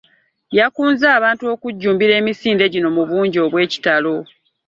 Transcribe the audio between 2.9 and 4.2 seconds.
mu bungi obw'ekitalo.